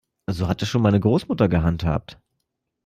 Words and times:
So 0.31 0.47
hat 0.47 0.63
es 0.63 0.67
schon 0.67 0.81
meine 0.81 0.99
Großmutter 0.99 1.47
gehandhabt. 1.47 2.19